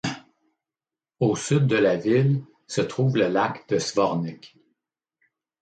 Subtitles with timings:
[1.19, 4.57] Au sud de la ville se trouve le lac de Zvornik.